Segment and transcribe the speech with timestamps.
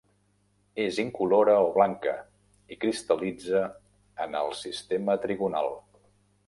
[0.85, 2.15] És incolora o blanca
[2.77, 3.63] i cristal·litza
[4.27, 5.73] en el sistema trigonal.